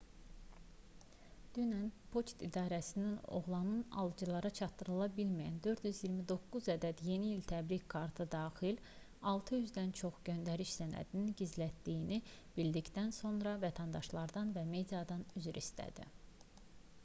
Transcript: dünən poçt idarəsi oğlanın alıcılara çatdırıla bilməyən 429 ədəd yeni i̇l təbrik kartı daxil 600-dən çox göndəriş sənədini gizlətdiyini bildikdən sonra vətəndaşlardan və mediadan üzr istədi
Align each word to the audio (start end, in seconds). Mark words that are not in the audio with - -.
dünən 1.55 1.89
poçt 2.13 2.39
idarəsi 2.45 3.03
oğlanın 3.39 3.83
alıcılara 4.03 4.51
çatdırıla 4.59 5.07
bilməyən 5.19 5.59
429 5.67 6.71
ədəd 6.75 7.03
yeni 7.09 7.29
i̇l 7.35 7.45
təbrik 7.53 7.85
kartı 7.95 8.27
daxil 8.37 8.81
600-dən 9.33 9.93
çox 10.01 10.17
göndəriş 10.31 10.73
sənədini 10.81 11.37
gizlətdiyini 11.43 12.21
bildikdən 12.59 13.13
sonra 13.21 13.57
vətəndaşlardan 13.67 14.57
və 14.59 14.65
mediadan 14.75 15.27
üzr 15.43 15.65
istədi 15.65 16.09